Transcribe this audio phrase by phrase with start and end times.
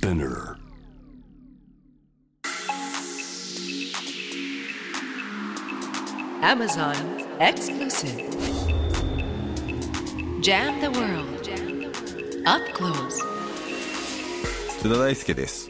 [0.00, 0.56] Spinner
[6.40, 6.96] Amazon
[7.38, 8.30] exclusive.
[10.40, 11.46] Jam the world.
[12.46, 13.20] Up close.
[14.80, 15.68] 津田大輔です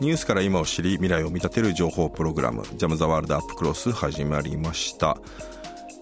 [0.00, 5.16] ニュースから今を知り未来を見立てる情報プログラム「ジャム・ザ・ワールド・アップ・クロス」始まりました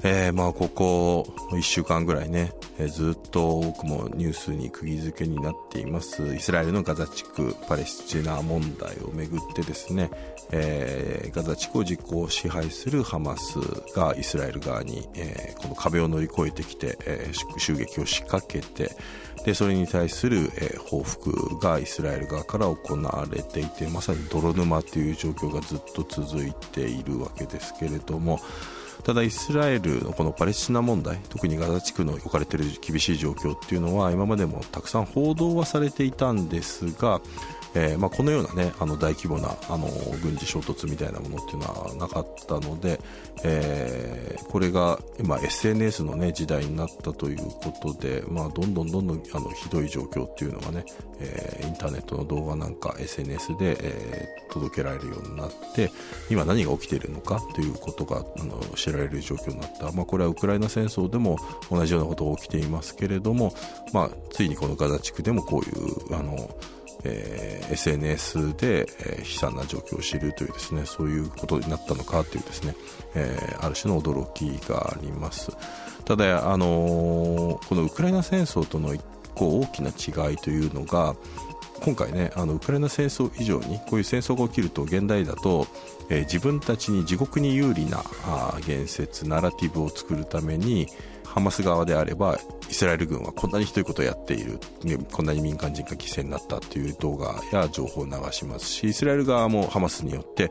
[0.04, 6.34] えー、まあここ1週間ぐらいね、えー、ずっと僕もニュースに釘付けになっています。
[6.34, 10.10] イスラエルのガザ地区パレスチナ問題をめぐってですね、
[10.52, 13.58] えー、ガザ地区を実効支配するハマス
[13.94, 18.96] がイスラエル側に、え、この壁を乗り越えてきて、え、襲撃を仕掛けて
[19.44, 28.38] でそれに対する、え、報復がイスラエル側から行われていてまさに泥沼という状況がずっと続いているわけですけれども
[29.04, 37.20] ただイスラエルのこのパレスチナ問題特にガザ地区の置かれている厳しい状況っていうのは今までもたくさん報道はされていたんですが
[37.74, 39.88] えーまあ、このような、ね、あの大規模なあの
[40.22, 43.00] 軍事衝突みたいなものっていうのはなかったので、
[43.44, 50.84] えー、これが今 SNS の、ね、時代になったということで、まあ、どんどんどんどんあのひどい状況っていうのがね、
[51.20, 55.90] えー、インターネットの動画なんか SNS で、えー、届けられるようになって
[56.30, 61.38] 今何が起きているのかということがあの知られる状況になった、まあ、これはウクライナ戦争でも
[61.70, 63.54] 同じようなことが起きていますけれども、
[63.92, 66.50] まあ、ついにこのガザ地区でもこういうあの
[67.04, 72.74] えー、SNS で、えー、悲惨な状況を知るというですねそういうことになったのかというですね、
[73.14, 75.52] えー、ある種の驚きがあります。
[76.04, 79.02] ただ、あのこのウクライナ戦争との一
[79.34, 81.14] 個大きな違いというのが
[81.80, 85.66] 今回ねあのウクライナ戦争以上にこういう戦争が起きると現代だと、
[86.10, 90.88] え、自分たちに地獄に有利なあ言説ナラティブを作るために
[91.28, 92.38] ハマス側であれば
[92.70, 94.58] イスラエル軍はこんなにひどいことをやっている。
[95.12, 100.50] こんなに民間人が犠牲になったという動画や情報を流しますしイスラエル側もハマスによって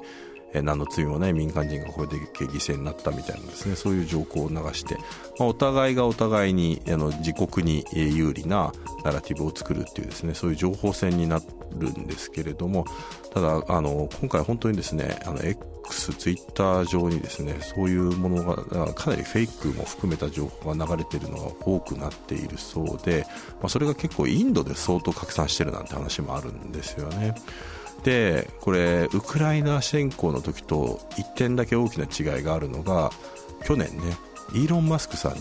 [0.53, 4.95] 何の罪もない民間人がこれで犠牲になったみたいなですねそういう情報を流して、
[5.37, 8.71] まあ、お互いがお互いにあの自国に有利な
[9.03, 11.41] ナラティブを作るっていうですねそういう情報戦にな
[11.77, 12.85] るんですけれども
[13.33, 23.25] ただあの今回本当にですねあの X、ツイッター上にですねそういうものがかなりフェイクも含めた情報が流れているのが多くなっているそうで、
[23.59, 27.35] まあ、それが結構インドで相当拡散してるなんて話もあるんですよね。
[28.03, 33.11] でこれウクライナ侵攻の時と1点だけ大きな違いがあるのが
[33.65, 34.17] 去年ね
[34.53, 35.39] イーロン・マスクさんに、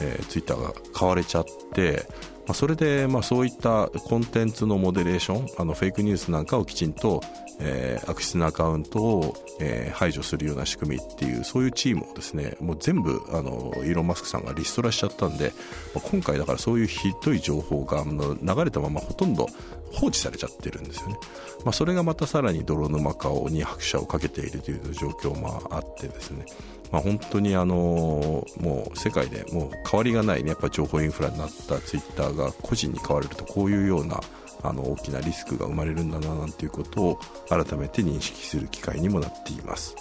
[0.00, 2.06] えー、ツイッターが買われちゃって
[2.48, 7.22] まあ、それで、まあ、そういったコンテンツのモデレーションあのフェイクニュースなんかをきちんと、
[7.60, 15.52] えー、悪質なアカウントを、えー、排除するような仕組みっていうそういうチームをですねもう全部あのイーロン・マスクさんがリストラしちゃったんで、
[15.94, 19.46] まあ、今回だからそういうひどい情報が流れたままほとんど
[19.92, 21.18] 放置されちゃってるんですよね、
[21.66, 26.46] まあ、それがまたさらに泥沼化に拍車をかけているという状況もあってですね。
[26.90, 34.20] まあ、本当にあのもう世界でもう変わりがない、ね、やっぱ情報インフラになったツイッターが個人に変われるとこういうような
[34.62, 39.94] あの大きなリスクが生まれるんだななんていうことを改めて認識する機会にもなっています。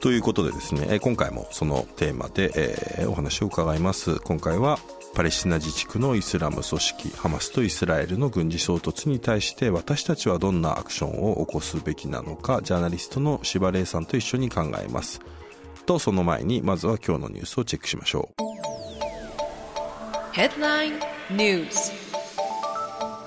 [0.00, 4.18] ということでですね、今回もそのテーマで、えー、お話を伺います。
[4.18, 4.80] 今回は
[5.14, 15.20] パレスチナ自治区のイスラム組織ハマスとイスラエルの軍事衝突に対して私たちはどんなアクションを起こすべきなのかジャーナリストの柴玲さんと一緒に考えます。
[15.86, 18.42] とその前にまずは今日のニュースをチェックしましょう。
[20.32, 20.92] ヘッドライン
[21.30, 21.92] ニュース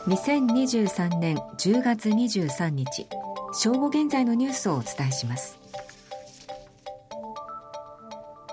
[0.08, 3.08] 2023年10月23日
[3.54, 5.58] 正午現在のニュースをお伝えします。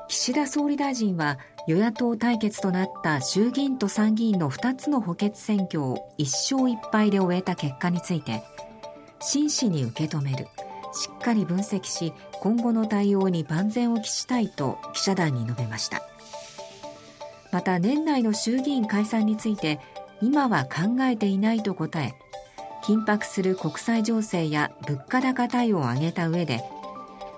[0.08, 8.42] 岸田総理大臣は与野党対決となった衆議院と参議院の2つの補欠選挙を1勝1敗で終えた結果について
[9.20, 10.48] 真摯に受け止める
[10.92, 16.02] しっかり分析し今後の対応に万全を期したいと記者団に述べました。
[17.52, 19.78] また年内の衆議院解散について
[20.22, 22.14] 今は考えていないと答え
[22.82, 26.62] 緊迫する国際情勢や物価高対応を挙げた上で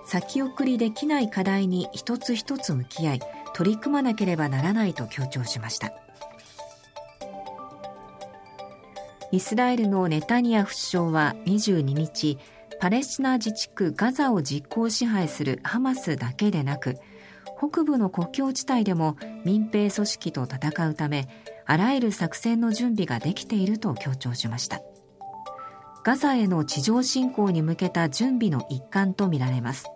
[0.05, 3.19] 先送りできない課題に一つ一つ向き合い
[3.53, 5.93] 取り組まなければならないと強調しました。
[9.31, 12.37] イスラエルのネタニヤフ首相は22日
[12.79, 16.97] パレスチナ自治区ガザを実効支配するハマスだけでなく
[17.57, 21.27] 北部の国境地帯でも民兵組織と戦うため
[21.65, 24.81] あらゆる作戦の準備ができていると強調しました。
[26.03, 29.89] ガザへの地上侵攻に向けた準備の一環とみられます。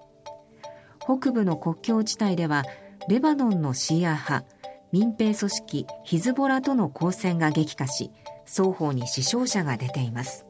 [0.99, 2.63] 北部の国境地帯では
[3.07, 4.45] レバノンのシーア派
[4.91, 8.11] 民兵組織ヒズボラとの交戦が激化し
[8.45, 10.48] 双方に死傷者が出ています。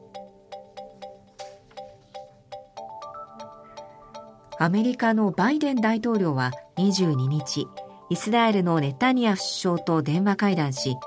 [4.62, 7.66] アメリカのバイデン大統領は22日
[8.10, 10.98] イスラエルのネタニヤフ首相と電話会談し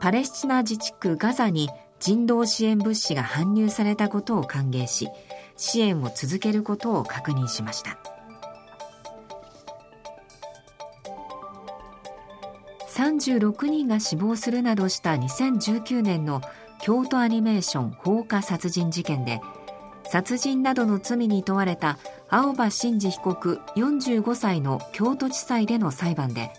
[0.00, 1.68] パレスチナ自治区ガザに
[2.00, 5.10] 人道支援物資が搬入されたことを歓迎し
[5.58, 7.98] 支援を続けることを確認しました。
[12.88, 16.40] 36人が死亡するなどした2019年の
[16.80, 19.42] 京都アニメーション放火殺人事件で
[20.10, 21.98] 殺人などの罪に問われた
[22.30, 26.52] 青葉真司被告45歳の京都地裁での裁判で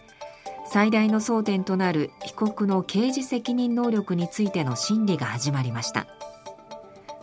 [0.65, 6.07] 最大の争点となる被告の刑事責任能力についての審理が始まりました。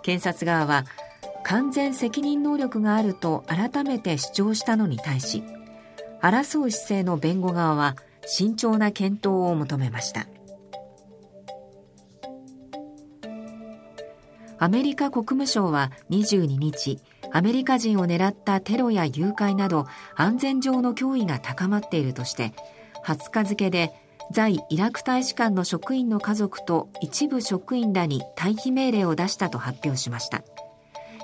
[0.02, 0.84] 検察側は
[1.42, 5.42] 完全責任能力があると改めて主張したのに対し
[6.20, 10.26] 争う姿勢の弁護側は慎重な検討を求めました。
[14.58, 16.98] アメリカ国務省は22日
[17.32, 22.52] アメリカ人を狙ったテロや誘拐など安全上の脅威が高まっているとして
[23.04, 23.92] 20日付で
[24.32, 30.42] 在イラク大使館の職員の家族と一部職員らに退避命令を出したと発表しました。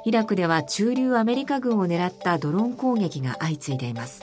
[0.05, 4.23] イラクでは駐留アメリカ軍を狙ったドローン攻撃が相次いでいます。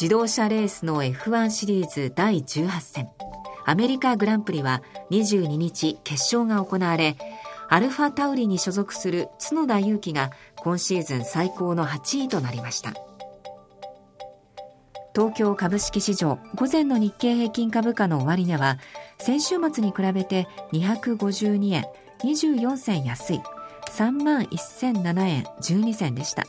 [0.00, 3.08] 自動車レースの F1 シリーズ第18戦。
[3.64, 7.16] アメリカグランプリは22日決勝が行われ
[7.68, 12.92] アルファタウリに所属する角田裕樹が今シーズン最高の8位となりました。
[15.14, 18.78] 東京株式市場午前の日経平均株価の終値は
[19.18, 21.84] 先週末に比べて252円
[22.22, 23.40] 24銭安い
[23.88, 26.44] 3万1007円12銭でした。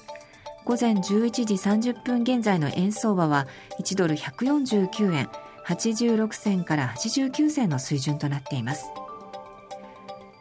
[0.66, 3.48] 午前11時30分現在の円相場は
[3.80, 5.30] 1ドル149円
[5.66, 8.88] 86銭から89銭の水準となっています。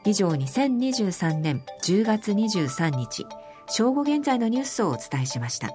[0.07, 3.27] 以上2023年10月23日
[3.67, 5.69] 正午現在のニュースをお伝えしました。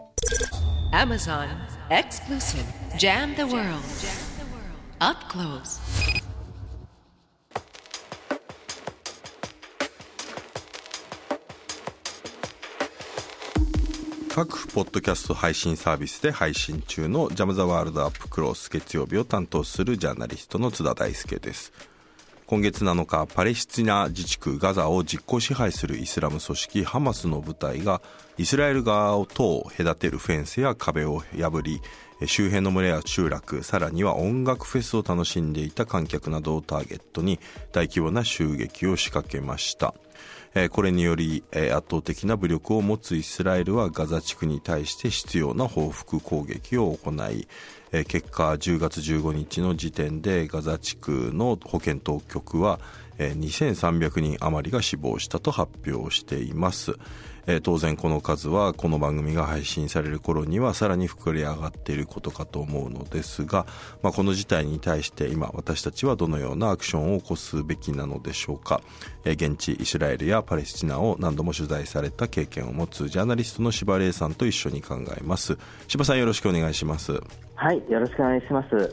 [0.94, 1.50] Amazon
[1.90, 2.64] Exclusive.
[2.98, 3.82] Jam the World.
[5.00, 5.82] Up Close.
[14.34, 21.74] 各ポッドキャスト配信サービスで配信中のジャム・ザ・ワールド・アップ・クロース月曜日を担当するジャーナリストの津田大輔です
[22.52, 28.02] 今月7日パレスチナ自治区ガザを実効支配するイスラム組織ハマスの部隊が
[28.38, 31.80] イスラエル側とを隔てるフェンスや壁を破り
[32.26, 37.40] 周辺の村や集落さらには音楽フェスを楽しんでいた観客などをターゲットに
[37.72, 39.94] 大規模な襲撃を仕掛けました。
[40.72, 47.48] これにより圧倒的な武力を持つイスラエルはガザ地区に対して必要な報復攻撃を行い
[47.92, 52.80] 結果10月15日の時点でガザ地区の保健当局は
[53.18, 56.96] 2300人余りが死亡したと発表しています。
[57.48, 63.66] えー、当然この数はこの番組が配信される頃にはさらに膨れ上がっていることかと思うのですが、
[64.02, 68.82] まあ、この事態に対して今私たちはどのようなアクションを起こすべきなのでしょうか、
[69.26, 75.58] えー、現地イスラエルやパレスチナを何度も取材された経験を持つジャーナリストの柴玲さんと一緒に考えます。
[75.88, 77.14] 柴さんよろしくお願いします。
[77.56, 78.92] はいよろしくお願いします。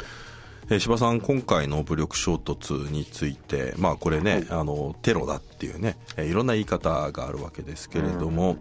[0.70, 8.58] えー、柴さん、今回の武力衝突について、まあ、これね、はい、あのテロだっていうね、えー、いろんな言い方があるわけですけれども、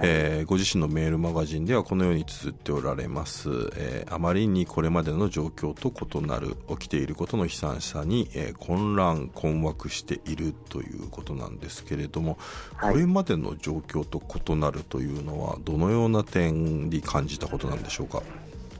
[0.00, 12.38] えー、ご自身のメールマガジンではこのように綴っておられます、えー、あまりにこれまでの状況と異なる起きていることの悲惨さに、えー、混乱、困惑しているということなんですけれども、
[12.76, 18.22] はい、これまでの状況と異なるというのは、どのような点に感じたことなんでしょうか？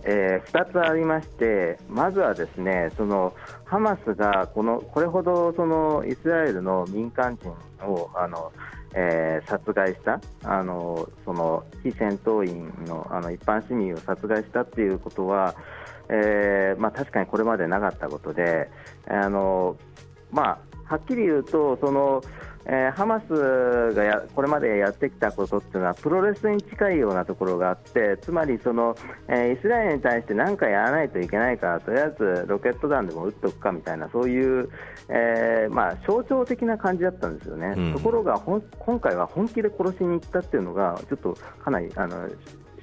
[0.05, 7.51] えー、2つありまして、まずはですねそのハマスがこのこれほどそのイスラエルの民間人
[7.87, 8.53] をあの、
[8.95, 15.55] えー、殺害したあのその非戦闘員のあの一般市民を殺害したということは、
[16.09, 18.71] えーまあ、確かにこれまでなかったことで
[19.09, 19.77] あの、
[20.31, 22.23] まあ、はっきり言うとその
[22.71, 28.95] えー、ハマスがやこれまでやってきたことっていうのはプロレスに近いようなところがあってつまりその、
[29.27, 34.69] えー、イスラエルに対して何かやらないといけないからとりあえずロケット弾でも撃っておくかみたいなそういう、
[35.09, 42.29] えー、まあ、象徴的な感じだったんですよね、うん、ところが今回は本気で殺しに行ったっていうのがちょっとかなりあの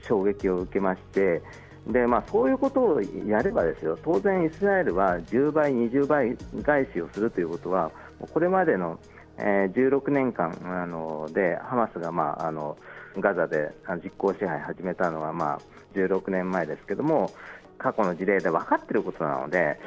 [0.08, 1.44] 衝撃を受けまして。
[1.86, 7.92] でまあ、そういうことをやればですよ当然、イスラエルは10倍、20倍返しをするということは
[8.34, 8.98] これまでの
[9.38, 12.78] えー、16年間あのでハマスが、まあ、あの
[13.18, 13.72] ガザで
[14.04, 15.60] 実効支配始めたのは、まあ、
[15.96, 17.32] 16年前ですけども
[17.78, 19.80] 過去の事例で分かっていることなので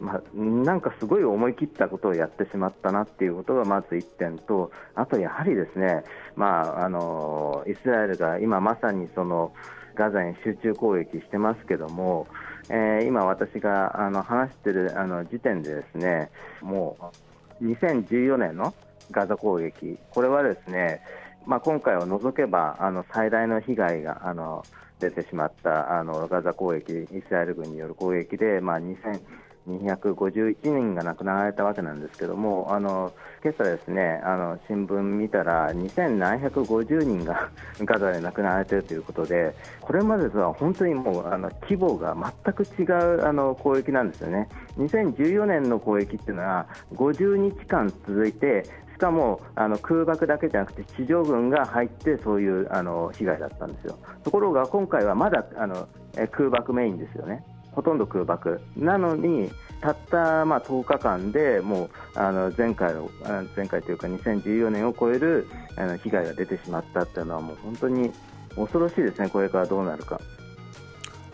[0.00, 9.52] まあ、なんかすごい思い切ったことをやってしまったなっていうことがまず1点と、あとやはりですね、まあ、あのイスラエルが今まさにその
[9.94, 12.26] ガザに集中攻撃してますけども、
[12.68, 17.12] えー、今、私があの話しているあの時点でですねも
[17.60, 18.74] う2014年の
[19.10, 21.00] ガザ攻撃、これはですね、
[21.46, 24.64] まあ、今回を除けばあの最大の被害があの
[24.98, 33.12] 出てしまったあのガザ攻撃、イスラエル軍による攻撃で、まあ、2251人が亡くなられたわけなんですけども、あの
[33.44, 37.50] 今朝ですね、あの新聞見たら、2750人が
[37.84, 44.48] ガザで亡くなられているということで、これまでとは本当にもうあの規模が全く違うあの攻撃なんですよね。
[44.78, 48.64] 2014年の攻撃っていうのは50日間続いて
[48.96, 53.98] しかもあの空爆だけじゃなくて地上軍が入ってそういうあの被害だったんですよ。
[54.24, 55.86] ところが今回はまだあの
[56.32, 57.44] 空爆メインですよね。
[57.72, 59.50] ほとんど空爆なのに
[59.82, 63.10] たったまあ10日間でもうあの前回の
[63.54, 68.10] 前回というか2014年を超えるあの被害が出てしまったっていうのはもう本当に
[68.56, 70.18] 恐ろしいですね、これからどうなるか。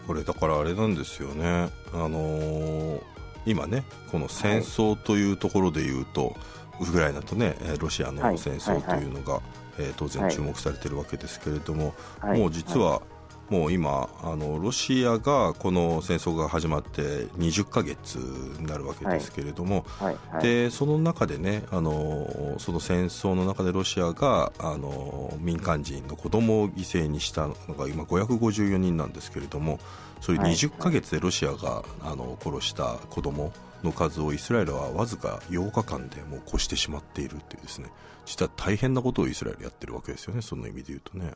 [0.09, 3.00] これだからあれなんですよね、あのー、
[3.47, 6.37] 今ね、この戦争というところでいうと、はい
[6.83, 9.41] ウクライナとねロシアの戦争というのが、
[9.79, 13.03] え当然注目されているわけですけれども、もう実は、
[13.53, 17.03] もう今あのロシアがこの戦争が始まって
[17.37, 29.81] 20か月になるわけですけれども、はいはいはい、でその中でねあのその戦争の中でロシアがあの民間人の子供を犠牲にしたのが今554人なんですけれども
[30.23, 33.53] そういう20か月でロシアがあの殺した子供
[33.85, 37.89] の数をイスラエルはわずか8日間でもう越してしまっているというですね
[38.25, 41.33] 実は大変なことをイスラエルやってるわけですよねその意味で言うとね。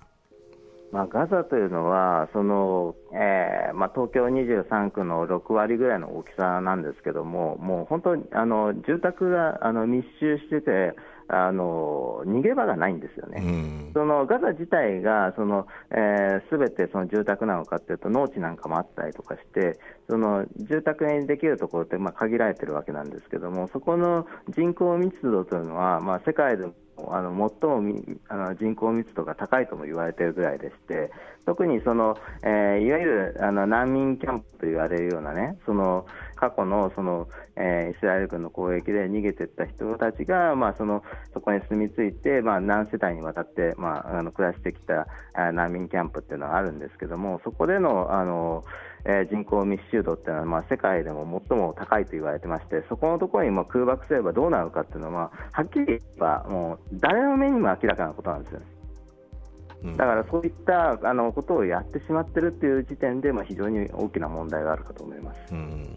[0.96, 10.94] まあ、ガザというのはその、えーまあ、東京23区の6割ぐらいの大きさなんですけどももう本当にあの住宅があの密集してて
[11.28, 15.44] あの逃げ場がないんですよね、うん、そのガザ自体がすべ、
[15.90, 24.26] えー、てその住宅なのかというと農地なんかもあったりとかしてその住宅にできるところってまあ限られてるわけなんですけどもそこの
[24.56, 26.64] 人口密度というのは、まあ、世界で
[27.08, 27.82] あの最も
[28.28, 31.10] あの人口密度が高いとも言われているぐらいでして
[31.44, 41.02] 特にその、えー、いわゆるあの難民キャンプと言われるようなねその過去のその、えー、イスラエル軍の攻撃で逃げていった人たちが、まあ、その
[41.32, 45.08] そこに住み着いて、まあ、何世帯にわたって、まあ、あの暮らしてきた
[45.52, 48.64] 難民キャンプっていうのがあるんですけどもそこでのあの
[49.08, 58.66] えー、人口密集度っていうのは、まあ、世界でも最も高いと言われてましてそこのところにも空爆すればどうなるかっていうのは、はっきり言えばもう誰の目にも明らかなことなんですよね。
[59.92, 65.38] だからそういったあのことをやってしまっているという時点で、まあ、非常に大きな問題があるかと思います。
[65.52, 65.94] うん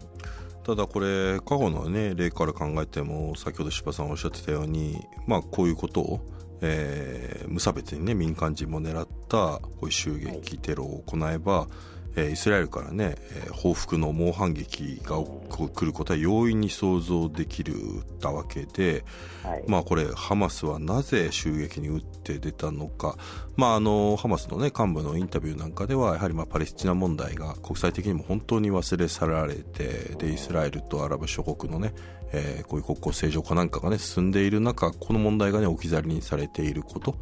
[0.62, 6.20] ただこれ過去の、ね、例から考えても先ほど柴さんおっしゃってたように、まあ、こういうことを、
[6.60, 11.68] えー、無差別に、ね、民間人も狙ったこういう襲撃テロを行えば、えー、
[12.16, 15.16] イスラエルからね、えー、報復の猛反撃が
[15.48, 17.74] 来ることは容易に想像できる
[18.20, 19.04] たわけで、
[19.44, 23.16] はい、まあこれハマスはなぜ襲撃に打って出たのか、
[23.56, 31.94] まああのハマスのね幹部のインタビューなんかではやはりまあパレスチナ問題が国際的にも本当に忘れ去られてでイスラエルとアラブ諸国のね、
[32.32, 37.16] えー、こういう国交正常化なんかがね進んでいる中この問題がね置き去りにされていること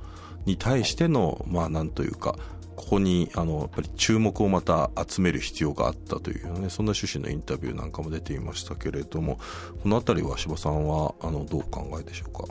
[0.47, 2.37] に対してのまあなんというか
[2.79, 9.41] ここにあのやっぱり注目をまた集める必要があったという、ね、そんな趣旨のインタビューなんかも出ていましたけれども
[9.83, 12.45] この辺りは柴さんはあのどう考えでしょうか？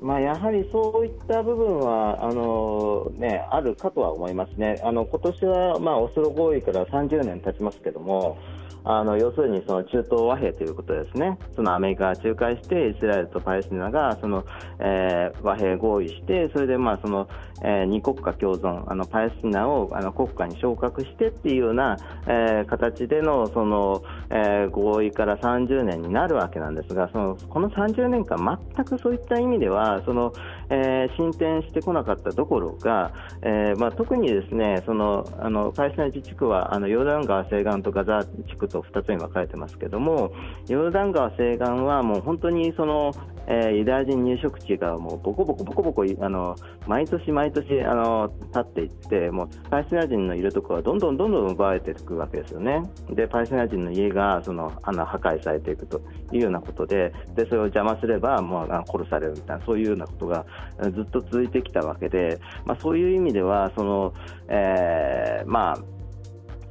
[0.00, 8.38] まあ、やはりそういった部分はあの、ね、あるかとは思いますね、あの今年は、まあ、オスロ合意から30年経ちますけども、
[8.84, 14.44] あの要するにその中東和平ということですね、そのアメリカが仲介して、イスラエルとパレスチナがその、
[14.78, 17.28] えー、和平合意して、それでまあその、
[17.62, 21.96] えー、二国家共存、あのパレスチナをあの国家に昇格してっていうような、
[22.26, 28.38] えー、形でのその、えー、合意から30年になるわけなんですが、そのこの30年間、
[28.74, 30.32] 全くそういった意味では、その
[30.70, 33.12] えー、進展してこなかったどころか、
[33.42, 40.32] えーまあ、特にですねそのあのパレスチナ自治区はあのヨルダン川西岸とガザ地区と2つに分かれてますけども
[40.68, 43.12] ヨルダン川西岸はもう本当にその、
[43.46, 52.82] えー、ユダヤ人入植地がもうボコボコボコボコあの毎年毎年年あの立っていってもうパレスチナ人のいるところはどんどんどんどん奪われていくわけですよね。
[53.10, 56.00] でパレスチナ人の家がそのあの破壊されていくと
[56.32, 60.44] いうようなことででそれを邪魔すればもう殺されるみたいなそういうようなことが
[60.92, 64.14] ずっと続いてきたわけで、まあ、そういう意味ではその、
[64.48, 65.97] えー、まあ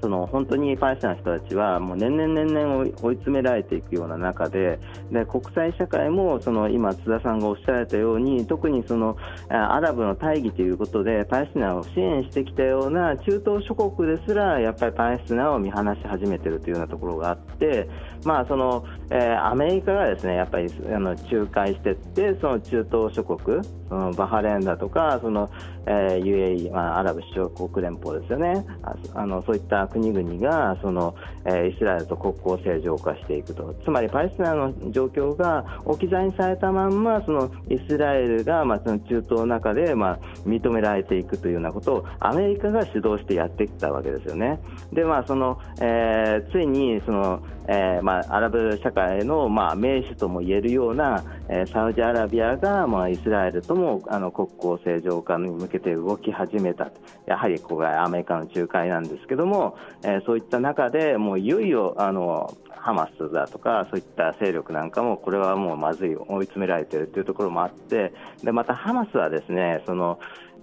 [0.02, 4.80] その本当にパレスチナの人たちはもう年々年々追い詰められていくような中で
[5.12, 9.18] で国際社会もその今、津田さんがおっしゃられたように特にその
[9.50, 17.90] アラブの大義ということでパレスチナを支援してきたような中東諸国ですらやっぱりパレスチナを見放し始めているというようなところがあって、
[18.24, 25.50] まあそのえー、アメリカがですねやっぱりあの仲介していってその中東諸国そのバハレンだとかその、
[25.86, 28.66] えー、UAE、まあ、アラブ首長国連邦ですよね。
[29.14, 31.16] あのそういった国々がその、
[31.46, 44.60] えー、イスラエルと国交正常化していくとつまりパレスチナの状況が置き去りにされたまんまそのイスラエルが、まあ、その中東の中で、まあ、認められていくというようなことをアメリカが主導してやってきたわけですよね。
[44.92, 56.90] でまあそのえー、ついにその、えーまあ、アラブ社会の、まあ、名手ともいえるような、えー、サウジアラビアが、まあ、イスラエルともあの国交正常化に向けて動き始めた
[57.26, 70.20] やはりここがアメリカの仲介なんですけども、えー、そういった中でもういよいよあのハマスだとかそういった勢力なんかもこれはもうまずい追い詰められているというところもあってでまたハマスはですねその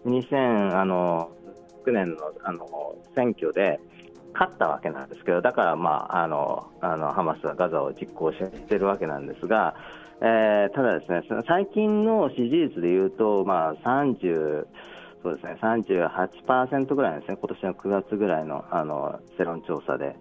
[0.07, 1.27] 2006
[1.93, 3.79] 年のあの選挙で
[4.33, 9.75] 勝ったわけなんですけどだから、まあ、あのあのハマスはガザを実行しているわけなんですが、
[10.21, 14.67] えー、ただですね最近の支持率でいうと、まあ、30
[15.25, 20.15] そうですね38%ぐらいですね今年の9月ぐらいのあの世論調査で。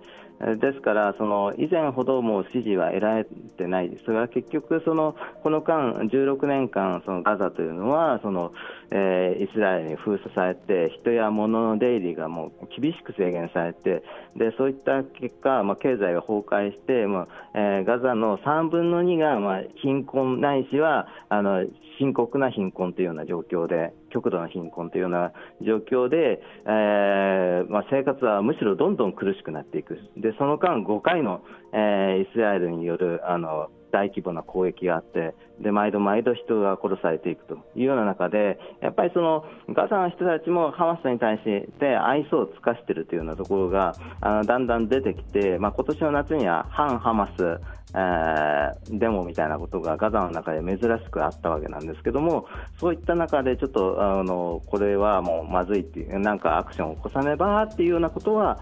[0.60, 3.90] ですから、その以前ほども支持は得られてない。
[3.90, 8.54] ですが結局、そのこの間16年間そのガザというのはその、
[8.92, 14.04] えー、イスラエルに封鎖されて人や物の出入りがもう厳しく制限されて
[14.36, 21.66] でそういった結果、まあ、経済が崩壊して、まあえー、ガザの3分の2が、まあ、貧困ないしはあの
[22.00, 25.32] 深刻な貧困というような状況で極度の貧困というような
[25.62, 29.98] 状況で、えーまあ、生活はむしろどんどん苦しくなっていく。
[30.18, 31.42] でその間5回の、
[31.74, 47.60] えー、イスラエルによるあの大規模な攻撃があってで毎度毎度人が殺されていくというような中でやっぱりそのガザの人たちもハマスに対して愛想を尽かしているというようなところがあのだんだん出てきて、まあ、今年の夏には反ハマス
[47.96, 52.48] えー、デモみたいなことがガザの中で珍しくあったわけなんですけども
[52.80, 58.60] そういった中でちょっとあのこれはもうまずいっていうなんかアクションを起こさねばっていうようなことは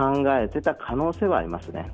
[0.00, 1.90] 考えてた可能性はありますね。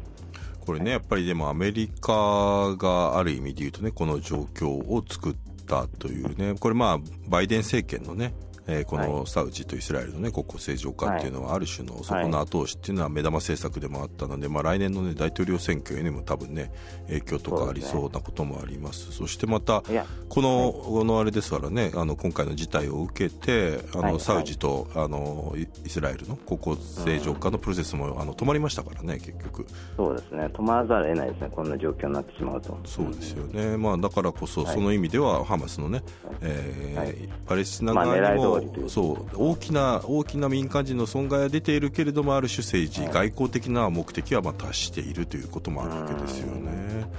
[0.65, 8.35] これねやっぱりでもアメリカがある意味で言うとねこの状況を作ったというねこれまあバイデン政権のね
[8.69, 16.73] えー、このサウジとイスラエルの、ね、国交正常化っていうのは、ある種のそこの後押しっていうのは目玉政策でもあったので、まあ、来年の、ね、大統領選挙にも多分ね
[17.07, 19.83] 影響とかありそうなこともあります、そしてまた
[20.29, 29.67] このこのあれですからねあの今回の事態を受けてあの、サウジとあのイスラエルの国交正常化のプロセスも、あの止まりましたからね結局。
[29.97, 30.47] そうですね。
[30.47, 32.79] 止まらざるを得ないですねこんな状況になってしまうと。
[32.85, 36.03] そうですよね、まあ、だからこそ、その意味ではハマスのね、
[36.41, 38.56] えーパレスチナ側にも、
[38.89, 47.11] そう大きな大きな民間人の損害は出ているけれどもある種政治、外交的な目的はまあ達しているということもあるわけですよね。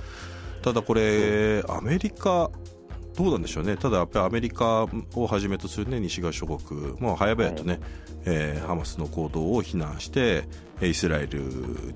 [0.62, 2.50] ただこれ、アメリカ
[3.18, 7.82] どうなんでしょうね、ただやっぱりアメリカをはじめとする、ね、西側諸国、もう早々とね、はい、
[8.30, 10.44] えー、ハマスの行動を非難して、
[10.82, 11.40] イスラエル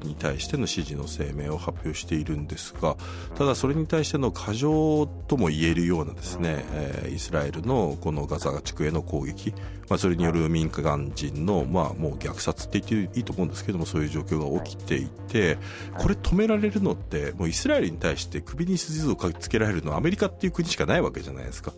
[0.04, 2.96] に対しての支持の声明を発表しているんですが
[3.36, 9.52] ただそれに対しての過剰とも言えるようなですね、えー、イスラエルのこのガザ地区への攻撃、
[9.88, 15.60] まあ、それによる民間人の、まあ、もう虐殺って言っていいと思うんですけどもそういう状況が起きていて
[16.00, 21.74] これ止められるのってもうイスラエルに対して首に筋をかつけられるのはアメリカっていう国しかないわけじゃないですか。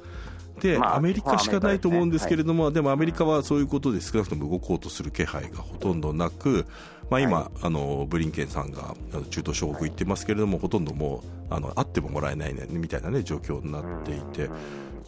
[0.63, 6.65] で、アメリカしかないと思うんですけれども、でもアメリカはそういうことで少なくとも動こうとする気配がほとんどなく、
[7.09, 8.95] まあ、今、はい、あのブリンケンさんが
[9.29, 14.49] 中東諸国行ってますけれどもほとんどもうあの会ってももらえないねみたいな、ね、状況になっていて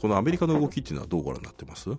[0.02, 1.89] このアメリカの動きっていうのはどうご覧になってます？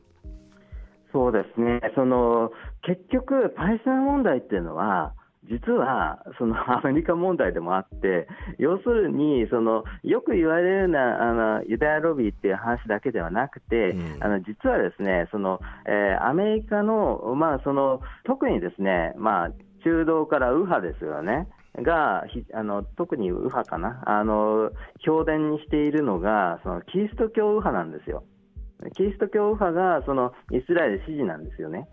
[1.13, 1.81] そうですね。
[1.95, 5.15] その結局、パレスチナ問題っていうのは
[5.49, 8.29] 実はその アメリカ問題でもあって
[8.59, 19.51] 要するにそのよく言われるようなあのユダヤロビーっていう話だけではなくて、うん、あの実はですねその、えー、アメリカの,、まあ、その特にですね、まあ、
[19.83, 21.49] 中道から右派ですよね。
[21.83, 28.25] があの特に右派かなあの、評伝にしているのがそのキリスト教右派なんですよ。
[28.95, 31.87] キリスト教右派がそのイスラエル支持なんですよね。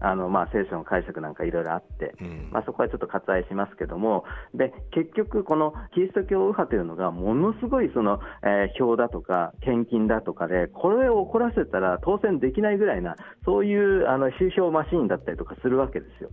[0.00, 16.30] あのまあ、聖書の解釈なんかいろいろあって、うん、まあ、そこはちょっと割愛しますけども、で結局、このキリスト教右派というのが、ものすごいその、えー、票だとか献金だとかで、これを怒らせたら当選できないぐらいな、そういうあの収票マシーンだったりとかするわけですよ。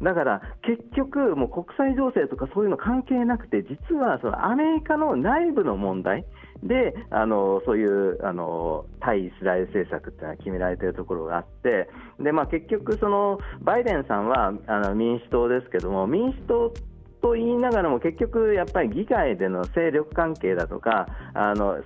[0.00, 6.24] だから結局、もう国際情勢とかそういうの関係なくて、実はそのアメリカの内部の問題
[6.62, 11.88] で、あのそういうあの対イスラエル政策っていうのは決められているところがあって、
[12.20, 16.72] でまあ、結局、そのバイデンさんはあの民主党ですけども、民主党
[17.20, 21.06] と言いながらも結局、やっぱり議会での勢力関係だとか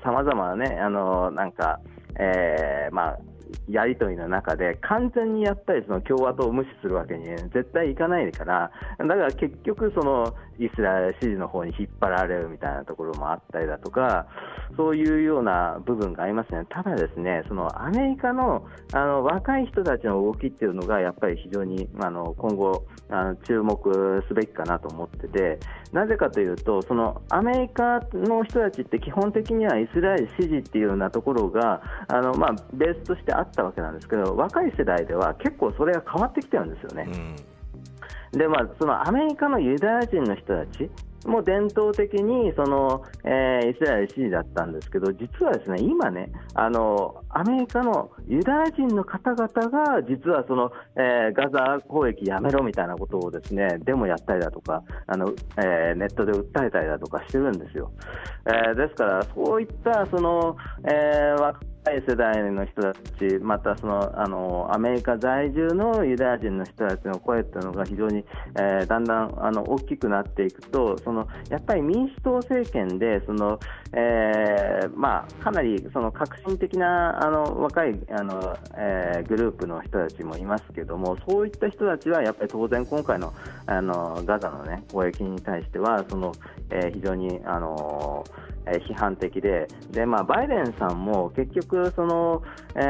[0.03, 1.81] さまざまなねあのなんか、
[2.19, 3.19] えーまあ
[3.69, 14.27] やり取りの中で完全にやっぱりその共和党を無視するわけに絶対いかないからだから結局そのイスラエル支持の方に引っ張られるみたいなところもあったりだとか
[14.77, 16.65] そういうような部分がありますね。
[16.69, 25.59] ただですねそのアメリカのあの若い人たちの動きっていうのがやっぱり非常にあの今後あの注目すべきかなと思ってて
[25.93, 37.09] なぜかというとそのアメリカの人たちって基本的にはイスラエル支持っていうようなところがあの、まあ、ベースとしてあったわけなんですけど若い世代では結構それが変わってきてるんですよね。
[38.33, 40.91] うん、でまあ、そのアメリカのユダヤ人の人たち
[41.27, 57.93] も伝統的にその、えー、イスラエル支持だったんですけど実はですね今ねあのアメリカのユダヤ人の方々が実はその、えー、ガザ攻撃やめろみたいなことをですねデモやったりだとかあの、えー、ネットで訴えたりだとかしてるんですよ、
[58.71, 68.25] えですからそういったその、えー若い世代の人たち、またそのあのアメリカ在住のユダヤ人の人たちの声というのが非常に、
[68.59, 73.61] えー、だんだんあの大きくなっていくと、そのやっぱり民主党政権でその、
[73.93, 83.35] えーまあ、かなりその革新的なあの若いあの、えー、グループの人たちもいますけども、そういった人たちはやっぱり当然、今回の
[83.67, 86.33] あのガザの、ね、攻撃に対してはその、
[86.71, 88.25] えー、非常にあの
[88.67, 92.43] え批判的でで、まあ、バイデンさんも結局その、
[92.75, 92.81] え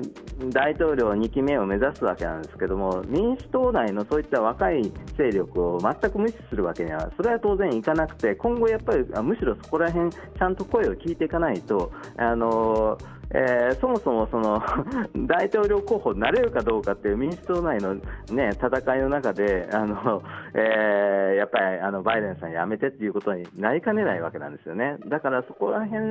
[0.00, 11.92] ー、大統領2期目を目指すわけなんですけども民主党内のそういった若い勢力を全く無視するわけにはそれは当然いかなくて今後、やっぱりむしろそこら辺ちゃんと声を聞いていかないと。
[12.16, 14.62] あのーえー、そもそもその
[15.26, 20.22] 大統領候補になれるかどうかっていう民主党内の、ね、戦いの中であの、
[20.54, 24.96] えー、やっぱりあのバイデンさん辞めてっていうことになりかねないわけなんですよね。
[25.06, 26.04] だからそこら辺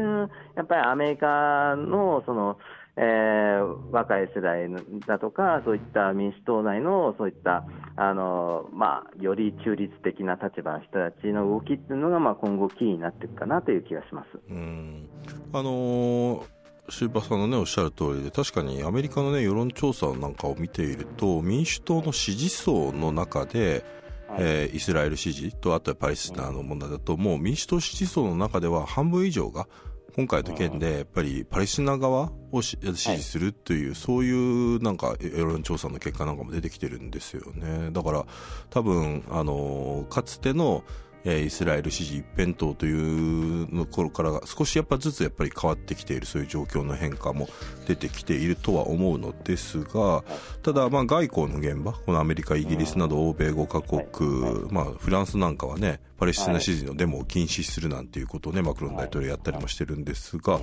[0.55, 2.57] やっぱりアメリカのその
[2.97, 4.69] えー、若い世代
[5.05, 7.65] だとか、そういった民主党内のそういった
[7.97, 14.39] あの、まあ、より中立的な立場の人たちの動きっていうのが、まあ、今後、キーになっていくかなという気がします。
[14.49, 15.09] うん
[15.51, 16.54] あのー
[16.89, 23.83] シューパーさんのね、おっしゃる通りで、確かにアメリカのね、世論調査なんかを見ていると、民主党の支持層の中で、
[24.27, 27.39] はい、えー、イスラエル支持と、あとはパレスチナの問題だと、もう。
[27.39, 29.67] 民主党支持層の中では半分以上が、
[30.15, 37.89] 今回の件で、やっぱりパレスチナ側を支持するという、はい、そういうなんか世論調査の結果なんかも出てきてるんですよね。
[37.91, 38.25] だから、
[38.69, 40.83] 多分、あの、かつての、
[41.25, 47.49] えー、イスラエル支持一辺倒というの頃から少しやっぱずつやっぱり変わってきているそういう状況の変化も
[47.87, 50.23] 出てきているとは思うのですが
[50.61, 60.61] ただまあ外交の現場このアメリカイギリスなど欧米5カ国、まあフランスなんかはねパレスチナ支持のデモを禁止するなんていうことをね、マクロン大統領やったりもしてるんですが、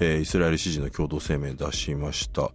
[0.00, 2.50] えー、イスラエル支持の共同声明出しました。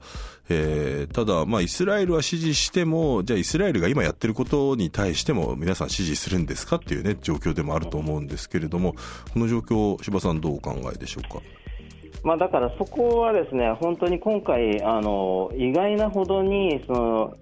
[0.49, 8.95] えー、ただ、まあ、イスラエルは支持しても、じゃあイスラエルが今やってることに対しても皆さん支持するんですかっていうね、状況でもあると思うんですけれども、
[9.33, 11.41] この状況、柴さんどうお考えでしょうか？
[12.27, 17.37] まあ、だからそこはですね本当に今回あの意外なほどにその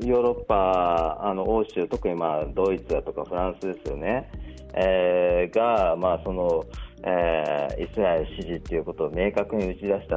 [0.00, 4.30] ヨーロッパ、あの欧州特にまあドイツだとかフランスですよね、
[4.74, 6.64] えー、が、まあその
[7.04, 10.16] えー、イスラエル支持ということを明確に打ち出した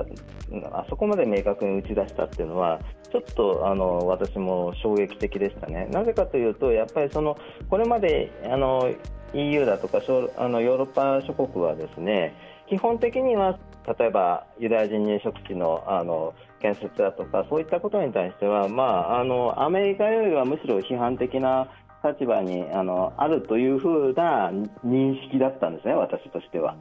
[0.72, 2.80] あそこまで明確に打ち出したっていうのは
[3.12, 5.88] ちょっとあの私も衝撃的でしたね。
[5.92, 7.38] なぜかというとやっぱりその
[7.70, 8.92] これまであの
[9.34, 10.02] EU だとか
[10.38, 12.34] あのヨーロッパ諸国はですね
[12.70, 13.58] 基本的には
[13.98, 21.68] 例えばユダヤ人入植地のあの建設だとかそういったことに対しては、まあ、あのアメリカよりはむしろ批判的な
[22.04, 24.52] 立場にあのあるというふうな
[24.86, 26.76] 認識だったんですね、私としては。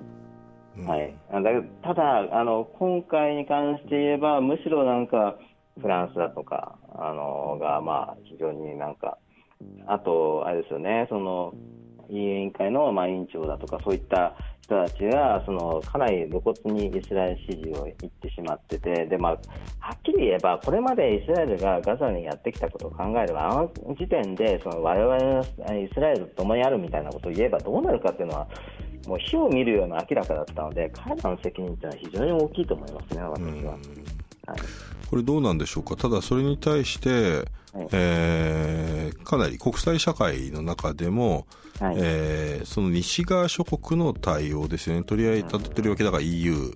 [0.86, 1.40] はい、だ
[1.82, 5.36] ただあの、今回に関して言えば、むしろなんか
[5.80, 9.18] フランスだとかあのが、まあ、非常になんか、
[9.86, 11.52] あと、あれですよね、その
[12.10, 19.38] 委員会の、まあ、委員長だとか、そういった人たちがそのかなり露骨にイスラエル支持を言ってしまっててで、まあ、は
[19.96, 25.42] っきり言えばこれまでイスラエルがガザにやってきたことを考えればあの時点でその我々は
[25.74, 28.46] イスラエルと共にあるみたいなことを言えばどうなるかっていうのは
[29.06, 33.78] もう火を見るような明らかだったので、彼らの責任というのは非常に大きいと思いますね、私は。
[34.46, 34.58] はい、
[35.08, 41.46] これどうなんでしょうか、ただそれに対して、はい、えー、かなり国際社会の中でも、
[41.78, 46.72] はい、えー、その西側諸国の対応ですよね、取り合い立ててるわけだから EU、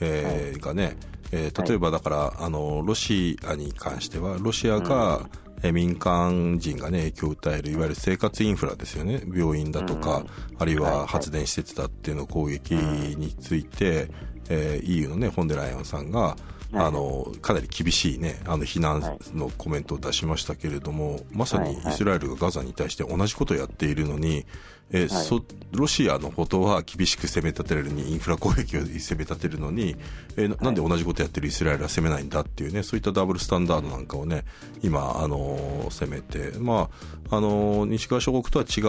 [0.00, 0.96] えー、がね、
[1.32, 5.28] えー、例えばだから、あのロシアに関しては、ロシアが、
[5.62, 9.22] え民間人がね、影響を訴える、いわゆる生活インフラですよね。
[9.26, 10.24] 病院だとか、
[10.58, 14.08] あるいは発電施設だっていうの攻撃について、
[14.48, 16.36] えー、EU のね、フォンデライオンさんが、
[16.72, 24.44] あのかなり厳しい、ね、あの非難のコメントを出しましたけれども、まさにイスラエルがガザに対して同じことをやっているのに、
[24.90, 29.96] えー、はい、そロシアのことは厳しく攻め立てるにインフラ攻撃を攻め立てるのに、
[30.36, 34.44] えー、なんで同じことやってるイスラエルは攻めないんだっていうねそういったダブルスタンダードなんかをね
[34.82, 36.88] 今、あのー、攻めて、ま
[37.30, 38.80] ああのー、西側諸国とは違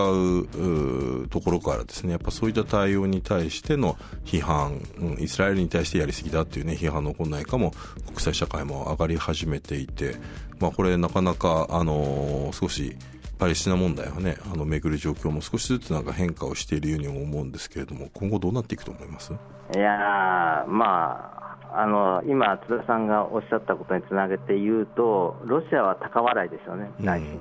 [1.24, 7.74] うところからですねやっぱそういった対応に対しての批判、うん、イスラエルに対してやりすぎだっていうね批判の行いかも
[8.06, 10.16] 国際社会も上がり始めていて、
[10.60, 12.96] まあ、これなかなか、あの少し
[13.40, 19.32] パレスチナ問題はね、あの巡る状況も少しずつなんか変化をしているようにも思うんですけれども、今後どうなっていくと思います？
[19.32, 27.32] いやまあ、あの今、津田さんがおっしゃったことにつなげて言うと、ロシアは高笑いですよね、内心。
[27.32, 27.40] うん、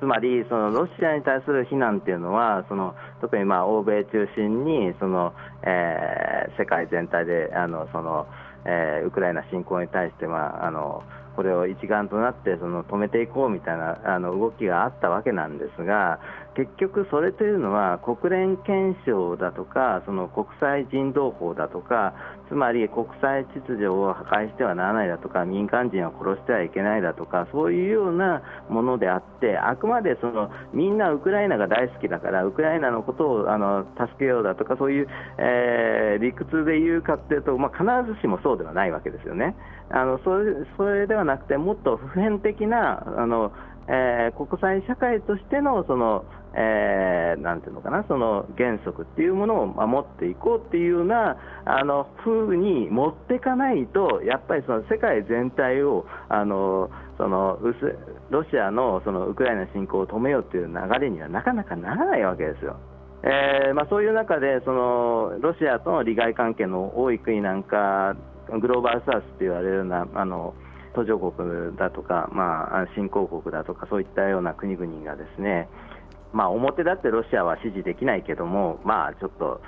[0.00, 8.26] つまり、そのロシアに対する非難っていうのは、その特にまあ欧米中心にその、えー、世界全体であのその、
[8.64, 11.02] えー、ウクライナ侵攻に対して、まあ、あの
[11.38, 16.18] これを一丸となってその止めていこうみたいなあの動きがあったわけなんですが
[16.58, 22.14] 結局、それというのは国連憲章だとかその国際人道法だとか
[22.48, 39.54] つまり国際秩序を破壊してはならないだとか民間人を殺してはいけないだとかそういうようなものであってあくまでそのみんなウクライナが大好きだからウクライナのことをあの助けようだとかそういう、えー、理屈で言うかというと、まあ、必ずしもそうではないわけですよね。
[39.90, 43.52] あのそれそれではなくてもっと普遍的なあの
[43.88, 46.24] えー、国際社会としてのその、
[46.54, 57.58] えー、なんていうのかな、その原則っていうものを守っていこうっていうようなあの風に持っていかないと、やっぱりその世界全体をあのその
[58.30, 62.76] ロシアのそのウクライナ侵攻を止めようという流れにはなかなかならないわけですよ。
[63.22, 68.14] えーまあ、そういう中でそのロシアとの利害関係の多い国なんか
[68.60, 70.54] グローバルサウスと言われるようなあの
[70.98, 75.68] 途上国だとか、まあ、新興国だとかそういったような国々がですね、
[76.32, 79.60] まあ、表立ってロシアは支持できないけども、まあ、ちょっと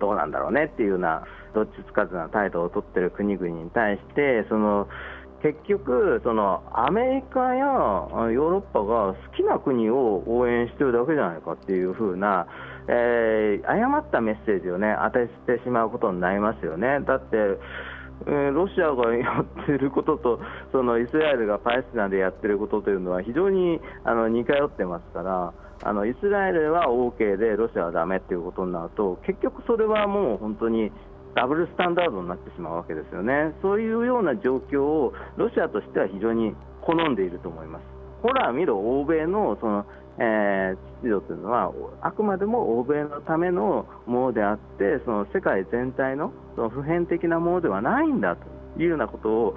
[0.00, 4.86] どうなんだろうねっていうようなどっちつかずな態度を取っている国々に対してその
[5.42, 12.48] 結局、そのアメリカやヨーロッパが好きな国を応援してるだけじゃないかっていう風な、
[12.88, 16.98] えー、誤ったメッセージをね与えてしまうことになりますよね。
[17.06, 17.36] だって、
[18.26, 20.40] ロシアがやっていることと
[20.72, 25.52] そのイスラエルがパレスチナでやっていることというのは非常にあの似通ってますから
[25.84, 30.90] あのイスラエルは OK でロシアはだめということになると結局それはもう本当に
[31.34, 37.82] ダブルスタンダードになってしまうわけですよね、そういうような状況をロシアとしては非常に好んでいると思います。
[38.22, 39.86] ほら見ろ、欧米のその
[40.20, 49.56] えー、秩序というのはあくまでも欧米のためのものであってその世界全体のその普遍的なものではないんだというようなことを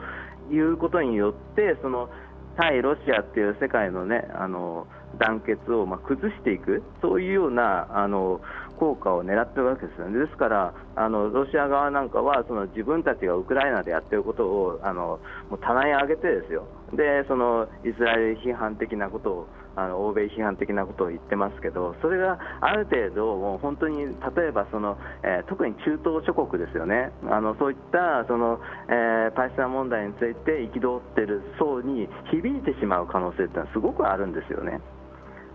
[0.51, 2.09] 言うことによってその
[2.57, 4.85] 対ロシアっていう世界の,、ね、あの
[5.17, 8.41] 団結をまあ崩していくそういうようなあの
[8.77, 15.19] 効果を狙ってるわけですよね、ですからあのロシア側なんかはその自分たちがウクライナでやってることをあの
[15.51, 16.65] もう棚に上げてですよ。
[16.91, 34.79] でそのイスラエル批判的なことをあの欧米批判的なことを言ってますけどそれがある程度、もう本当に例えばその、えー、特に中東諸国ですよねあのそういったその、えー、パレスチナ問題について憤っている層に響いてしまう可能性ってのはすごくあるんですよね。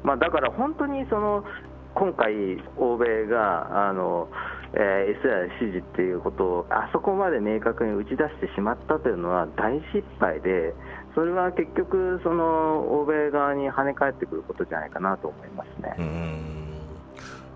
[0.02, 1.44] まあ、だから本当にその
[1.96, 4.28] 今回、欧米があの、
[4.74, 10.74] えー、イスラエル支持っていうことをあそこまで明確に打ち出してしまったというのは大失敗で、
[11.16, 15.96] それは結局、その欧米側に跳ね返ってくることじゃないかなと思いますね。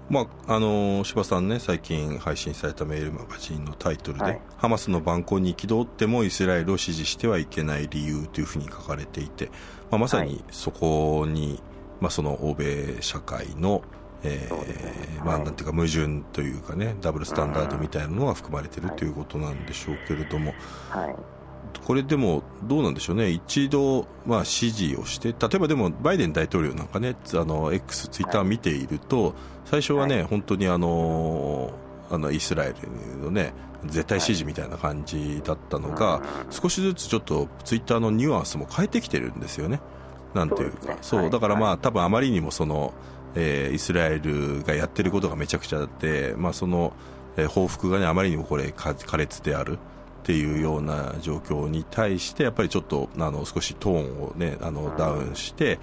[0.08, 9.50] まあ、あの柴さんね、最近配信されたメールマガジンのタイトルで、はい、ハマスの蛮行に憤ってもイスラエルを支持してはいけない理由というふうに書かれていて、
[9.90, 11.60] まあ、まさにそこに、はい、
[12.00, 13.82] まあ、その欧米社会の
[14.22, 20.52] えー、まあ、なんていうか矛盾というかねダブルスタンダードみたいなのが含まれているということなんでしょうけれども、
[20.90, 21.16] はい、
[21.84, 31.72] これでもどうなんでしょうね、一度、まあ、支持をして、例えばでもバイデン大統領なんかね、あの X、ツイッター見ていると、最初はね、はい、本当にあの
[32.10, 33.52] あのイスラエルのね、
[33.86, 39.80] 絶対支持みたいな感じだったのが、少しずつちょっとツイッターのニュアンスも変えてきてるんですよね。
[40.34, 42.92] なんていうか、そう、だからまあ、多分あまりにもその、
[43.34, 46.92] えー、イスラエルがやってることがめちゃくちゃあって、まあ、その、
[47.36, 49.78] えー、報復がね、あまりにもこれ、苛烈である。
[50.20, 55.78] っていうような状況に対してやっぱりちょっとあの少しトーンを、ね、あのダウンして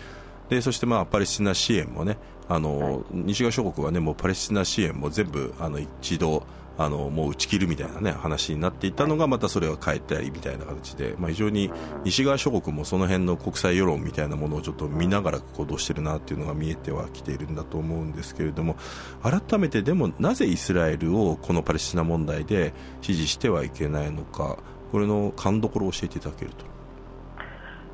[0.50, 2.18] でそしてまあパレスチナ支援もね
[2.50, 6.44] あの、西側諸国はねもうパレスチナ支援も全部あの一度
[6.78, 11.72] あのもう打ち切るみたいな、ね、話になっていたのがまたそれを変えたりみたいな形で、まあ、非常に
[12.04, 18.76] 西側諸国もその辺の国際世論みたいなものをちょっと見ながら行動しているなというのが見えてはきているんだと思うんですけれども
[19.24, 24.58] 改めてでもなぜイスラエルをこのパレスチナ問題で支持してはいけないのか
[24.92, 26.77] これの勘どころを教えていただけると。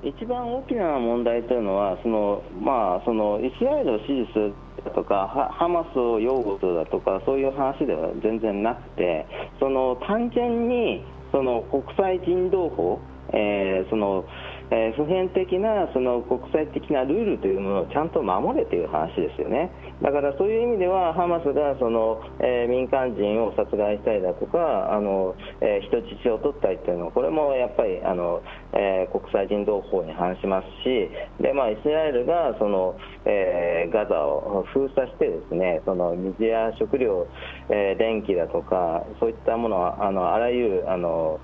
[0.04, 9.26] 一番大きな問題というのはその、まあ、そのイスラエルを支持するだとかハマスを擁護するだとかそういう話では全然なくて
[9.60, 13.00] その単純にその国際人道法、
[13.34, 14.26] えー、その
[14.74, 19.70] えー、普遍的なその国際的なルールというものをちゃんと守れという話ですよね。
[20.02, 28.42] だからそういう意味ではハマスがその、えー、民間人を殺害したりだとかあの、えー、人質を取ったりというのはこれもやっぱりあの、
[28.74, 31.10] えー、国際人道法に反しますし
[31.40, 37.28] で、まあ、イスラエルがその、えー、ガザを封鎖してですねその水や食料、
[37.70, 41.40] えー、電気だとかそういったものはあのあらゆるあの、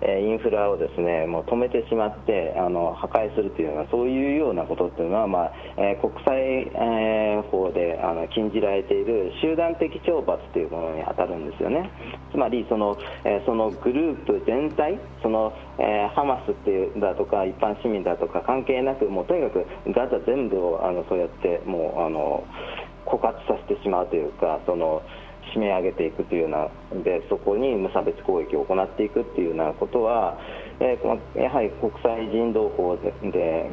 [0.00, 11.90] えインフラをですねもう止めてしまってあの破壊するというようなそういうようなことっていうのは、まあえー、国際、えー、法であの禁じられている集団的懲罰というものに当たるんですよね。
[12.32, 22.44] つまりその,、えー、そのグループ全体その、えハマスってだとか一般市民だとか関係なくもうとにかくガザ全部をあのそうやってもうあの
[23.06, 25.02] 枯渇させてしまうというかその
[25.54, 30.38] 締め上げていくというようなでそこに無差別攻撃を行っていくというようなことは、
[30.80, 33.12] えー、やはり国際人道法で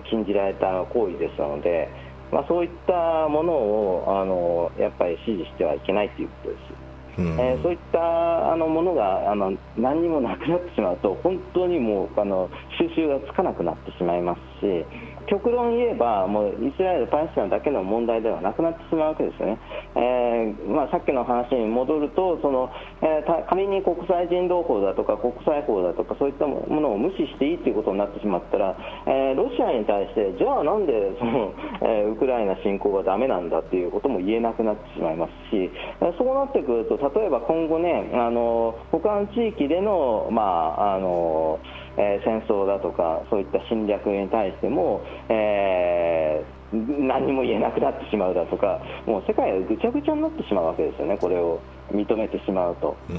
[0.10, 1.90] 禁じられた行為ですので、
[2.32, 6.81] まあ、そういったものをあのやっぱり支持してはいけないということです。
[7.18, 14.86] うん、えー、そういったあのものがあの何にもなくなってしまうと本当にもうあの収集がつかなくなってしまいますし
[15.32, 19.58] 極論言えば、もうイスラエル、パレスチナだけの問題ではなくなってしまうわけですよね、
[19.96, 22.70] えーまあ、さっきの話に戻ると、その
[23.02, 35.72] えー、仮に国際人道法だとか国際法だとか、そういったものを無視していいということになってしまったら、えー、ロシアに対して、じゃあなんでその、えー、ウクライナ侵攻がだめなんだということも言えなくなってしまいますし、
[36.18, 41.60] そうなってくると、例えば今後ね、あの他の地域での、まああの
[41.98, 51.60] えー、戦争だとかそういった侵略に対しても、えー、何も言えなくなってしまうだとかもう世界がぐちゃぐちゃになってしまうわけですよね、これを
[51.92, 52.96] 認めてしまうと。
[53.10, 53.18] うん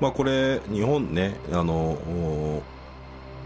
[0.00, 1.96] まあ、これ、日本ねあの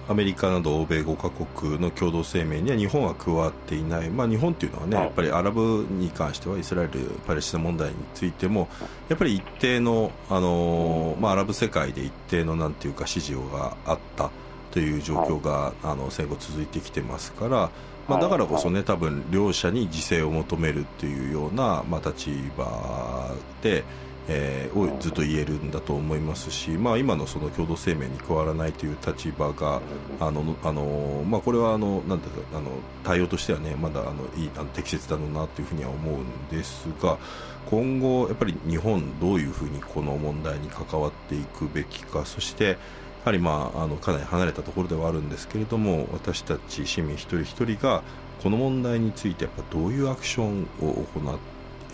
[0.08, 8.68] アメリカなど欧米5カ国の共同声明には日本は加わっていない、まあ、日本というのはね、やっぱりアラブに関してはイスラエル、パレスチナ問題についても
[9.08, 14.30] やっぱり一定の、あのまあ、アラブ世界で一定のなんていうか支持があった
[14.70, 17.70] という状況が、あの戦後続いてきてますから、
[18.08, 23.84] まあ、だからこそね、多分両者に自制を求めるというような、まあ、立場で。
[24.28, 29.80] えー、をずっと言えるんだと思いますし、まあ、今のその共同声明に加わらないという立場が
[30.20, 32.70] あのあの、まあ、これはあのなんだかあの
[33.04, 37.18] 対応としては、ね、まだあのいいあの適切だろうなというふうには思うんですが
[37.70, 42.76] 今後、やっぱり日本どういうふうにこの問題に関わっていくべきかそしてや
[43.24, 48.04] はり、まあ、あのかなり離れたところではあるんですけれども私たち市民一人一人が
[48.40, 51.38] この問題についてやっぱどういうアクションを行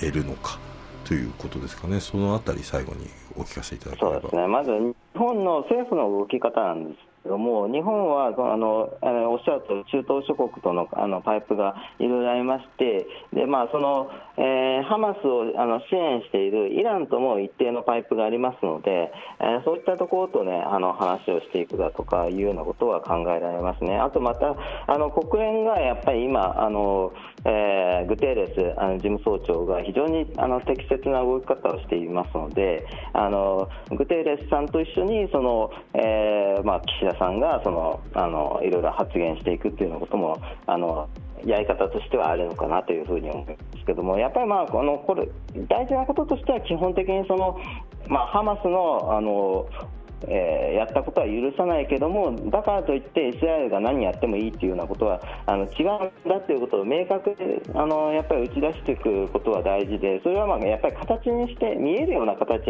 [0.02, 0.71] えるのか。
[1.04, 4.12] ということですかね、そのあたり、最後にお聞かせいただければ。
[4.14, 8.88] そうですね、まず日本の政府の動き方なんですけども、日本はあの
[9.32, 23.98] おっしゃると中東諸国とのあのパイプがいろいろありまして、でまあ、そのえー、ハマスをあの支援しているイランとも一定のパイプがありますので、えー、そういったところと、ね、あの話をしていくだとかいうようなことは考えられますね。
[23.98, 27.12] あとまたあの国連がやっぱり今あの、
[27.44, 41.08] えー、グテーレスあの事務総長が非常にあの適切な動き方をしていますのであのグテーレスさんと一緒にその、えーまあ、岸田さんがそのあのいろいろ発言していくというようなこともあの
[41.44, 45.28] やり方としてはあるのかなというふうに思いますけども、やっぱりまあこのこれ
[45.68, 47.58] 大事なこととしては、基本的にその、
[48.08, 49.66] まあ、ハマスのあの
[50.28, 57.36] えー、やったことは許さないけどもだからといってイスラエルが何やってもいいっていうようなことはあの違うんだということを明確に
[57.74, 62.68] あのやっぱり打ち出していくことは大事でそれはまあやっぱり形にして見えるような形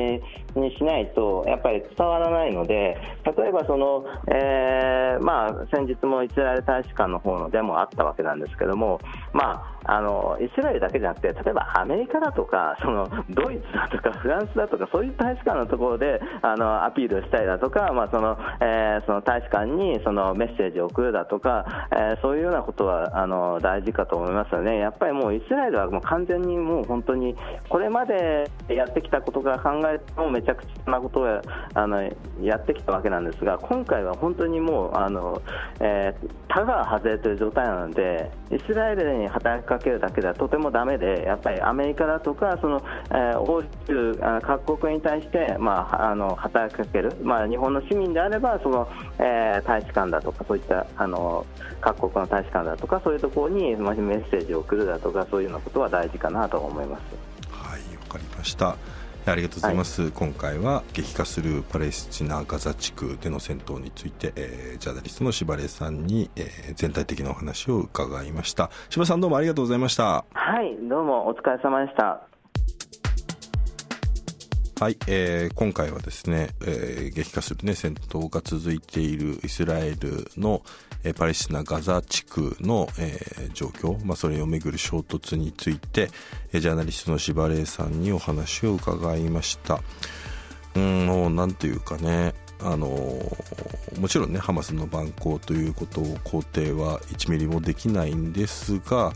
[0.57, 9.01] にしないとやっぱり伝わらないので例えばその、えーまあ、先日もイスラエル大使館の方のデモあったわけなんですけども、
[9.33, 27.37] まあ、あのイスラエルだけじゃなくて例えばアメリカだとかそのドイツだとかフランスだとかそういう大使館のところであのアピールしたりだとか、まあそのえー、その大使館にそのメッセージを送るだとか、えー、そういうようなことはあの大事かと思いますよね、やっぱりもうイスラエルはもう完全にもう本当に
[27.69, 31.41] これまでやってきたことから考えてもめちゃくちゃなことを
[31.75, 32.03] あの
[32.41, 35.43] やってきたわけなんですが、今回は本当にもうあの、
[35.81, 51.47] えー、他が外れている状態なので、イスラエルに働きかけるだけではとてもだめで、やっぱりアメリカだとか、そのえー、欧州各国に対して、まあ、あの働きかける、まあ、日本の市民であればその、えー、大使館だとかそういったあの
[51.81, 53.85] 各国の大使館だとかそういうところにメ
[54.17, 57.03] ッセージを送るだとかそういうようなことは大事かなと思います。
[57.51, 58.77] はいわかりました。
[59.25, 68.71] ありがとうございます、はい、今回は激化するパレスチナ・ガザ地区での戦闘について、えー、ジャーナリストの柴根さんに、えー、全体的なお話を伺いました。
[68.91, 70.25] 柴さんどうもありがとうございました。
[70.33, 72.32] はいどうもお疲れ様でした
[74.83, 80.65] はい、えー、今回はですね、えー、激化するね、戦闘が続いているイスラエルの、
[81.05, 86.11] えー、パレスチナ・ガザ地区の、えー、状況、まあ、それをめぐる衝突について、
[86.53, 89.81] えー、ジャーナリストの柴玲さんにお話を伺いました。
[90.75, 92.89] うん、もうなんていうかね、あの
[94.01, 99.13] もちろんねハマスの蛮行ということを肯定は1ミリもできないんですが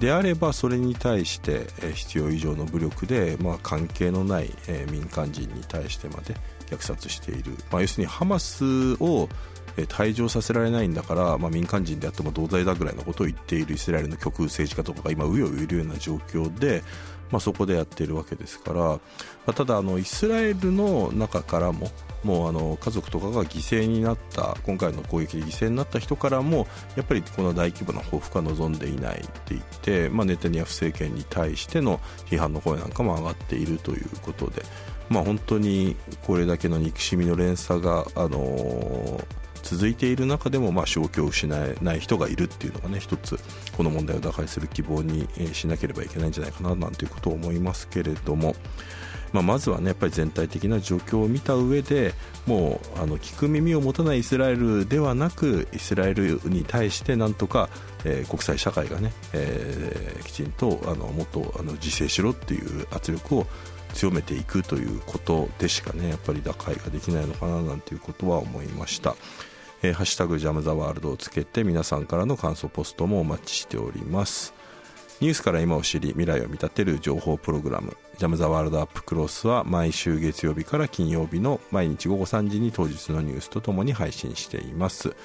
[0.00, 4.50] であればそれに対して必要以上の武力で、まあ、関係のない
[4.90, 6.34] 民間人に対してまで
[6.66, 9.28] 虐殺している、まあ、要するにハマスを
[9.76, 16.82] 退場させられないんだから、まあ、民間人であっても同罪だぐらいのことを言っているイスラエルの極右政治家とかが今、うようよいるような状況で、
[17.30, 19.00] まあ、そこでやっているわけですから、ま
[19.46, 21.90] あ、ただあのイスラエルの中からも
[22.24, 26.66] もうあの家族とかが犠牲になった今回の攻撃で犠牲になった人からも
[26.96, 34.62] やっぱりこの大規模な報復は望んでいないって言って、まあ、ネタニヤフ政権に対しての批判の声なんかも上がっているということで、
[35.08, 43.38] まあ、本当にこれだけの憎しみの連鎖が、あのー続いている中でも、まあ、正気を失えない人がいるっていうのがね一つ
[43.76, 48.54] この問題を打開する希望にしなければいけないんじゃないかななんていうことを思いますけれども。
[49.32, 52.14] まあ、まずはねやっぱり全体的な状況を見た上で
[52.46, 57.68] もうあの聞く耳を持たないイスラエルではなくイスラエルに対してなんとか、
[58.04, 63.46] えー、国際社会がね、えー、きちんとあのもっとあの自制しろっていう圧力を
[63.94, 69.16] 強めていくということでしかねやっぱり打開ができないのかななんていうことは思いました。
[69.82, 74.54] えー、ハッシュタグジャムザワールドをつけて皆さんからの感想ポストもお待ちしております。
[75.20, 85.16] ニュースから今を知り未来を見立てる情報プログラムジャム・ザ・ワールド・アップ・クロスは毎週月曜日から金曜日の毎日午後3時に当日のニュースとともに配信しています、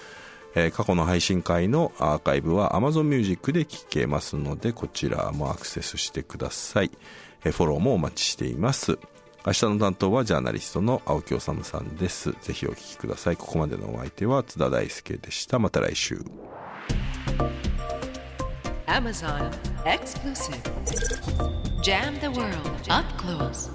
[0.56, 6.92] えー、過去の配信会のアーカイブは Amazon Music で聴けますのでこちらもアクセスしてください、
[7.46, 8.98] えー、フォローもお待ちしています。
[9.46, 12.32] 明日の担当はジャーナリストの青木治さんです。
[12.42, 13.36] ぜひお聞きください。
[13.36, 15.60] ここまでのお相手は津田大輔でした。
[15.60, 16.24] また来週。
[18.88, 19.52] Amazon
[19.84, 20.62] Exclusive.
[21.82, 22.54] Jam the world.
[22.88, 23.70] Up close.